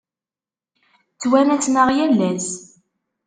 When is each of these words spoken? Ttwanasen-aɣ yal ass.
Ttwanasen-aɣ 1.13 1.89
yal 1.97 2.19
ass. 2.31 2.49